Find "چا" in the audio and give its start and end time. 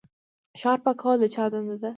1.35-1.45